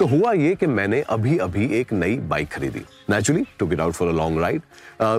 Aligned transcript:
तो 0.00 0.06
हुआ 0.06 0.32
ये 0.32 0.54
कि 0.56 0.66
मैंने 0.66 1.00
अभी 1.10 1.36
अभी 1.38 1.64
एक 1.78 1.92
नई 1.92 2.14
बाइक 2.28 2.48
खरीदी। 2.50 2.80
Naturally 3.10 3.44
to 3.58 3.66
get 3.66 3.80
out 3.80 3.94
for 3.94 4.08
a 4.08 4.12
long 4.12 4.40
ride 4.40 4.62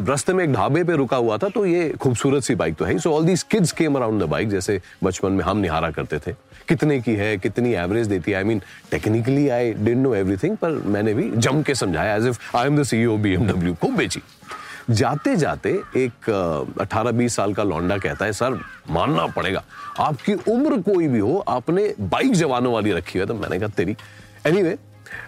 रास्ते 0.09 0.33
में 0.33 0.43
एक 0.43 0.53
ढाबे 0.53 0.83
पे 0.83 0.95
रुका 0.97 1.17
हुआ 1.17 1.37
था 1.37 1.49
तो 1.49 1.65
ये 1.65 1.89
खूबसूरत 2.01 2.43
सी 2.43 2.55
बाइक 2.55 2.75
तो 2.75 2.85
है 2.85 2.97
so 2.97 3.13
all 3.13 3.25
these 3.25 3.43
kids 3.51 3.71
came 3.71 3.95
around 3.95 4.23
the 4.23 4.27
bike 4.29 4.49
जैसे 4.49 4.79
बचपन 5.03 5.31
में 5.31 5.43
हम 5.45 5.57
निहारा 5.57 5.91
करते 5.91 6.19
थे। 6.19 6.33
कितने 6.67 6.99
की 7.01 7.15
है, 7.15 7.37
कितनी 7.37 7.73
एवरेज 7.73 8.07
देती 8.07 8.31
है? 8.31 8.37
I 8.37 8.43
mean 8.43 8.61
technically 8.91 9.47
I 9.49 9.73
don't 9.73 9.97
know 9.97 10.13
everything 10.15 10.57
पर 10.57 10.71
मैंने 10.87 11.13
भी 11.13 11.29
जम 11.37 11.61
के 11.61 11.75
समझाया 11.75 12.15
as 12.15 12.27
if 12.27 12.57
I 12.57 12.67
am 12.67 12.77
the 12.77 12.83
CEO 12.83 13.17
BMW 13.17 13.73
खूब 13.81 13.95
बेची। 13.95 14.21
जाते 14.89 15.35
जाते 15.35 15.69
एक 15.97 16.29
अठारह 16.81 17.11
बीस 17.11 17.35
साल 17.35 17.53
का 17.53 17.63
लौंडा 17.63 17.97
कहता 17.97 18.25
है, 18.25 18.33
सर, 18.33 18.59
मानना 18.89 19.25
पड़ेगा। 19.27 19.63
आपकी 19.99 20.33
उम्र 20.33 20.81
कोई 20.83 21.07
भी 21.07 21.19
हो, 21.19 21.37
आपने 21.47 21.93
बाइक 22.01 22.33
जवानों 22.33 22.73
वाली 22.73 22.91
रखी 22.91 23.19
है। 23.19 23.25
तो 23.25 23.33
मैंने 23.35 23.59
कहा, 23.59 23.69
तेरी 23.69 23.95
anyway, 24.45 24.77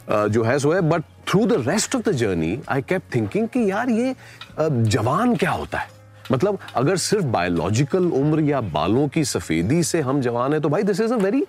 जो 0.10 0.44
है 0.44 0.58
सो 0.60 0.72
है 0.72 0.82
but 0.82 1.04
through 1.28 1.46
the 1.46 1.64
rest 1.68 1.96
of 1.96 2.10
the 2.10 2.12
journey 2.12 2.60
I 2.70 2.82
kept 2.82 3.02
thinking 3.16 3.48
कि 3.48 3.70
यार 3.72 3.90
ये 3.90 4.16
जवान 4.60 5.36
क्या 5.36 5.52
होता 5.52 5.78
है? 5.78 5.92
मतलब 6.32 6.60
अगर 6.76 6.98
सिर्फ़ 6.98 7.26
बायोलॉजिकल 7.26 8.06
उम्र 8.20 8.42
या 8.42 8.62
बालों 8.76 9.08
की 9.08 9.24
सफेदी 9.26 9.82
से 9.84 10.02
हम 10.02 10.22
जवान 10.22 10.54
है 10.54 10.60
तो 10.60 10.70
भाई 10.70 10.84
this 10.84 11.00
is 11.02 11.14
a 11.14 11.18
very 11.18 11.44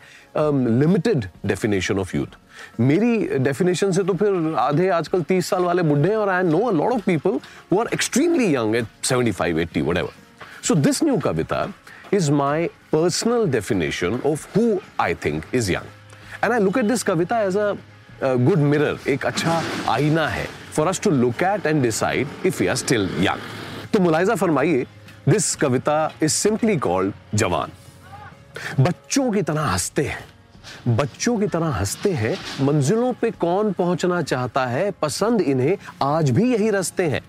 limited 0.80 1.28
definition 1.46 1.98
of 1.98 2.16
youth 2.16 2.36
मेरी 2.80 3.38
डेफिनेशन 3.38 3.92
से 3.92 4.02
तो 4.04 4.14
फिर 4.14 4.54
आधे 4.58 4.88
आजकल 4.88 5.22
तीस 5.22 5.50
साल 5.50 5.62
वाले 5.62 5.82
बुढ़े 5.82 6.10
हैं 6.10 6.16
और 6.16 6.28
I 6.28 6.42
know 6.42 6.60
a 6.60 6.72
lot 6.72 6.92
of 6.92 7.04
people 7.06 7.38
who 7.72 7.80
are 7.80 7.90
extremely 7.94 8.54
young 8.54 8.76
at 8.76 8.84
75 9.04 9.58
80 9.64 9.82
whatever 9.82 10.10
so 10.68 10.74
this 10.74 11.02
new 11.04 11.18
kavita 11.18 11.66
is 12.14 12.30
my 12.32 12.66
personal 12.92 13.46
definition 13.50 14.20
of 14.26 14.58
who 14.58 14.78
I 15.00 15.14
think 15.14 15.44
is 15.54 15.72
young. 15.72 15.86
And 16.44 16.52
I 16.52 16.60
look 16.60 16.78
at 16.78 16.84
this 16.84 17.02
kavita 17.02 17.40
as 17.40 17.56
a 17.56 17.72
good 18.22 18.58
mirror 18.58 19.10
एक 19.10 19.26
अच्छा 19.26 19.62
आईना 19.88 20.28
है 20.28 20.46
for 20.74 20.88
us 20.88 21.00
to 21.00 21.10
look 21.10 21.42
at 21.42 21.66
and 21.66 21.82
decide 21.82 22.46
if 22.46 22.62
you 22.62 22.70
are 22.70 22.76
still 22.76 23.08
young 23.20 23.88
तो 23.92 24.00
मुलायजा 24.00 24.34
फरमाइए 24.34 24.86
this 25.28 25.54
kavita 25.56 26.12
is 26.22 26.32
simply 26.32 26.76
called 26.76 27.12
Jawan. 27.34 27.70
बच्चों 28.80 29.30
की 29.32 29.42
तरह 29.42 29.62
हँसते 29.62 30.02
हैं। 30.02 30.96
बच्चों 30.96 31.36
की 31.38 31.46
तरह 31.46 31.66
हँसते 31.66 32.10
हैं, 32.12 32.36
मंजिलों 32.60 33.12
पे 33.12 33.30
कौन 33.30 33.72
पहुँचना 33.72 34.20
चाहता 34.22 34.64
है, 34.66 34.90
पसंद 34.90 35.40
इन्हें 35.40 35.76
आज 36.02 36.30
भी 36.30 36.52
यही 36.52 36.70
रस्ते 36.70 37.06
हैं। 37.06 37.20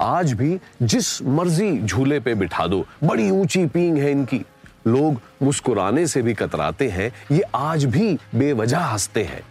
आज 0.00 0.32
भी 0.32 0.58
जिस 0.82 1.22
मर्ज़ी 1.22 1.78
झूले 1.82 2.20
पे 2.20 2.34
बिठा 2.34 2.66
दो, 2.66 2.84
बड़ी 3.04 3.30
ऊँची 3.30 3.66
पींग 3.66 3.98
है 3.98 4.10
इनकी। 4.10 4.44
लोग 4.86 5.20
मुस्कुराने 5.42 6.06
से 6.06 6.22
भी 6.22 6.34
कतराते 6.34 6.88
हैं, 6.88 7.12
ये 7.30 7.42
आज 7.54 7.84
भी 7.84 8.18
बेवजह 8.34 8.78
हँसते 8.78 9.22
हैं। 9.22 9.42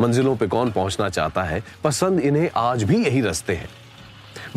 मंजिलों 0.00 0.36
पे 0.36 0.46
कौन 0.46 0.72
पहुँचना 0.72 1.08
चाहता 1.08 1.42
है, 1.42 1.64
पसंद 1.84 2.20
इन्हें 2.20 2.50
आज 2.56 2.82
भी 2.82 3.04
यही 3.04 3.20
रस्ते 3.20 3.54
हैं। 3.54 3.68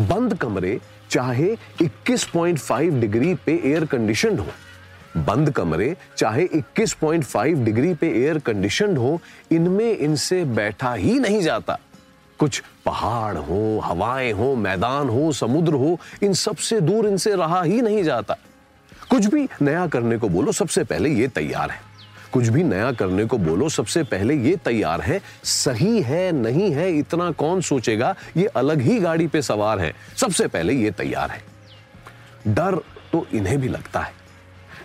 बंद 0.08 0.34
कमरे, 0.34 0.82
चाहे 1.10 1.58
21.5 1.82 3.00
डिग्री 3.00 3.36
पे 3.36 3.62
एयर 3.66 3.86
कंडीशन 3.86 4.40
हो। 4.40 4.48
बंद 5.18 5.52
कमरे, 5.52 5.98
चाहे 6.18 6.44
21.5 6.44 7.58
डिग्री 7.58 7.94
पे 7.94 8.08
एयर 8.08 8.40
कंडीशन 8.40 8.98
हो, 8.98 9.22
इनमें 9.52 9.98
इनसे 9.98 10.46
बैठा 10.46 10.94
ही 10.94 11.20
नहीं 11.20 11.42
जाता। 11.42 11.80
कुछ 12.40 12.64
पहाड़ 12.86 13.38
हो, 13.38 13.80
हवाएँ 13.84 14.32
हो, 14.32 14.56
मैदान 14.56 15.10
हो, 15.10 15.32
समुद्र 15.32 15.74
हो, 15.74 16.00
इन 16.24 16.34
सबसे 16.34 16.82
दूर 16.82 17.08
इनसे 17.08 17.36
रहा 17.36 17.64
ही 17.64 17.82
नहीं 17.82 18.04
जाता। 18.04 18.38
कुछ 19.14 19.26
भी 19.26 19.50
नया 19.62 19.88
करने 19.88 20.18
को 20.18 20.30
बोलो, 20.30 20.52
सबसे 20.52 20.84
पहले 20.84 21.10
ये 21.10 21.28
तैयार 21.28 21.70
है। 21.70 21.80
कुछ 22.32 22.48
भी 22.48 22.64
नया 22.64 22.92
करने 22.92 23.26
को 23.26 23.38
बोलो, 23.38 23.70
सबसे 23.70 24.04
पहले 24.04 24.36
ये 24.36 24.56
तैयार 24.56 25.02
है, 25.02 25.22
सही 25.44 26.02
है, 26.02 26.32
नहीं 26.32 26.72
है, 26.72 26.98
इतना 26.98 27.32
कौन 27.32 27.62
सोचेगा? 27.62 28.16
ये 28.38 28.46
अलग 28.46 28.82
ही 28.82 29.00
गाड़ी 29.00 29.28
पे 29.28 29.42
सवार 29.42 29.80
है। 29.80 29.94
सबसे 30.18 30.48
पहले 30.48 30.74
ये 30.74 30.92
तैयार 30.92 31.30
है। 31.30 31.42
डर 32.48 32.76
तो 33.12 33.28
इन्हें 33.34 33.62
भी 33.62 33.68
लगता 33.68 34.00
है। 34.00 34.14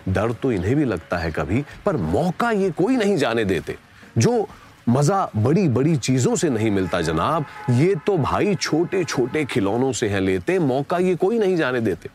डर 0.09 0.31
तो 0.31 0.51
इन्हें 0.51 0.75
भी 0.75 0.85
लगता 0.85 1.17
है 1.17 1.31
कभी, 1.31 1.65
पर 1.85 1.97
मौका 1.97 2.51
ये 2.51 2.71
कोई 2.71 2.95
नहीं 2.95 3.17
जाने 3.17 3.45
देते। 3.45 3.77
जो 4.17 4.47
मज़ा 4.89 5.29
बड़ी 5.35 5.67
बड़ी 5.67 5.95
चीज़ों 5.95 6.35
से 6.35 6.49
नहीं 6.49 6.71
मिलता 6.71 7.01
जनाब, 7.01 7.45
ये 7.69 7.95
तो 7.95 8.17
भाई 8.17 8.55
छोटे 8.55 9.03
छोटे 9.03 9.45
खिलौनों 9.45 9.91
से 9.91 10.09
है 10.09 10.19
लेते, 10.19 10.59
मौका 10.59 10.97
ये 10.97 11.15
कोई 11.15 11.39
नहीं 11.39 11.57
जाने 11.57 11.81
देते। 11.81 12.09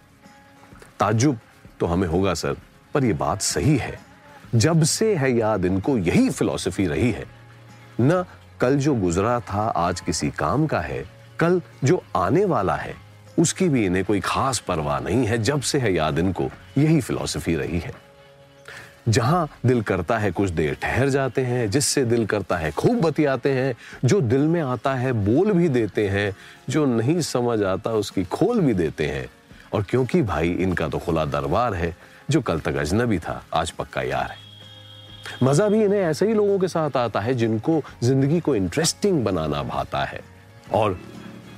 ताजुब 1.01 1.39
तो 1.81 1.87
हमें 1.87 2.09
होगा, 2.09 2.35
सर। 2.35 2.57
पर 2.95 3.05
यह 3.05 3.15
बात 3.15 3.43
सही 3.43 3.77
है। 3.77 4.01
जब 4.55 4.83
से 4.83 5.15
है 5.15 5.33
याद, 5.33 5.65
इनको 5.65 5.99
यही 5.99 6.31
फिलॉसफी 6.31 6.87
रही 6.87 7.11
है। 7.11 7.25
न, 8.01 8.25
कल 8.61 8.77
जो 8.77 8.95
गुजरा 8.95 9.41
था, 9.41 9.63
आज 9.63 10.01
किसी 10.01 10.31
काम 10.31 10.67
का 10.67 10.81
है। 10.81 11.05
कल 11.39 11.63
जो 11.85 12.05
आने 12.17 12.45
वाला 12.45 12.77
है, 12.77 12.95
उसकी 13.39 13.69
भी 13.69 13.87
इन्हें 13.87 14.05
कोई 14.05 14.21
खास 14.21 14.59
परवाह 14.59 15.01
नहीं 15.01 15.27
है। 15.27 15.43
जब 15.43 15.61
से 15.61 15.79
है 15.79 15.95
याद, 15.95 16.19
इनको 16.19 16.51
यही 16.79 17.01
फिलॉसफी 17.01 17.57
रही 17.57 17.79
है। 17.79 17.95
जहाँ 19.09 19.49
दिल 19.67 19.83
करता 19.83 20.19
है, 20.19 20.31
कुछ 20.31 20.51
देर 20.51 20.75
ठहर 20.75 21.09
जाते 21.09 21.43
हैं। 21.43 21.71
जिससे 21.71 22.05
दिल 22.05 22.27
करता 22.27 22.57
है, 22.57 22.71
खूब 22.71 23.01
बतियाते 23.01 23.51
हैं। 23.51 23.75
जो 24.05 24.21
दिल 24.21 24.41
में 24.41 24.63
आता 24.63 24.95
है, 24.95 25.13
बोल 25.13 25.53
भी 25.53 25.69
देते 25.69 26.09
हैं। 26.09 26.37
जो 26.71 26.87
नहीं 26.87 27.21
समझ 27.21 27.63
आता, 27.63 27.91
उसकी 27.91 28.25
खोल 28.25 28.61
भी 28.61 28.75
देते 28.75 29.07
हैं। 29.07 29.27
और 29.75 29.83
क्योंकि 29.83 30.23
भाई 30.23 30.51
इनका 30.51 30.89
तो 30.89 30.99
खुला 30.99 31.25
दरबार 31.25 31.75
है, 31.75 31.95
जो 32.31 32.41
कल 32.41 32.61
तक 32.61 32.77
अजनबी 32.77 33.19
था, 33.19 33.43
आज 33.55 33.71
पक्का 33.71 34.03
यार 34.03 34.31
है। 34.31 34.37
मज़ा 35.43 35.69
भी 35.69 35.83
इन्हें 35.85 36.01
ऐसे 36.01 36.27
ही 36.27 36.35
लोगों 36.35 36.59
के 36.59 36.69
साथ 36.69 36.97
आता 36.97 37.21
है, 37.21 37.35
जिनको 37.35 37.83
ज़िंदगी 38.03 38.41
को 38.41 38.55
इंटरेस्टिंग 38.57 39.25
बनाना 39.25 39.63
भाता 39.63 40.05
है। 40.05 40.21
और 40.75 40.99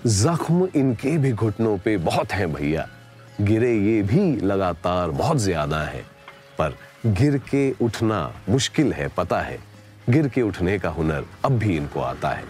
जख्म 0.07 0.69
इनके 0.75 1.17
भी 1.19 1.33
घुटनों 1.33 1.77
पे 1.79 1.97
बहुत 1.97 2.33
हैं 2.33 2.53
भैया। 2.53 2.89
गिरे 3.41 3.73
ये 3.75 4.03
भी 4.03 4.37
लगातार 4.37 5.11
बहुत 5.11 5.37
ज़्यादा 5.37 5.83
है। 5.83 6.05
पर 6.59 6.77
गिर 7.07 7.37
के 7.39 7.71
उठना 7.81 8.21
मुश्किल 8.49 8.93
है, 8.93 9.09
पता 9.09 9.41
है। 9.41 9.59
गिर 10.11 10.29
के 10.29 10.43
उठने 10.43 10.79
का 10.79 10.89
हुनर 10.89 11.25
अब 11.45 11.59
भी 11.59 11.77
इनको 11.77 12.01
आता 12.01 12.29
है। 12.29 12.45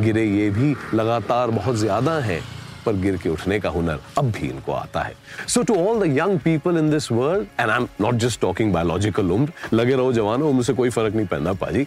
गिरे 0.00 0.24
ये 0.24 0.50
भी 0.50 0.74
लगातार 0.94 1.50
बहुत 1.50 1.76
ज़्यादा 1.76 2.18
है। 2.18 2.40
पर 2.86 2.96
गिर 2.96 3.16
के 3.16 3.28
उठने 3.28 3.58
का 3.60 3.68
हुनर 3.70 4.00
अब 4.18 4.30
भी 4.30 4.48
इनको 4.48 4.72
आता 4.72 5.02
है। 5.02 5.14
So 5.48 5.62
to 5.62 5.74
all 5.86 6.00
the 6.00 6.16
young 6.18 6.38
people 6.40 6.78
in 6.78 6.90
this 6.90 7.10
world 7.12 7.46
and 7.60 7.70
I 7.70 7.76
am 7.76 7.88
not 8.00 8.14
just 8.16 8.40
talking 8.40 8.72
biological 8.72 9.30
umr, 9.30 9.52
लगे 9.72 9.94
रहो 9.94 10.12
जवानों, 10.12 10.50
उम्र 10.50 10.62
से 10.62 10.72
कोई 10.72 10.90
फ़र्क 10.90 11.14
नहीं 11.14 11.26
पड़ना 11.26 11.52
पाजी। 11.54 11.86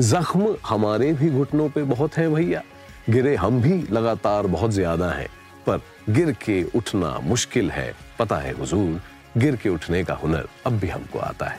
जख्म 0.00 0.54
हमारे 0.66 1.12
भी 1.12 1.30
घुटनों 1.30 1.68
पे 1.68 1.82
बहुत 1.84 2.16
है 2.16 2.28
भैया। 2.28 2.62
गिरे 3.10 3.34
हम 3.36 3.60
भी 3.62 3.82
लगातार 3.92 4.46
बहुत 4.46 4.70
ज़्यादा 4.70 5.10
हैं। 5.10 5.28
पर 5.66 5.80
गिर 6.10 6.32
के 6.44 6.62
उठना 6.76 7.18
मुश्किल 7.22 7.70
है। 7.70 7.92
पता 8.18 8.36
है 8.36 8.52
हुजूर, 8.52 9.00
गिर 9.38 9.56
के 9.56 9.68
उठने 9.68 10.02
का 10.04 10.14
हुनर 10.14 10.48
अब 10.66 10.78
भी 10.78 10.88
हमको 10.88 11.18
आता 11.18 11.46
है। 11.46 11.58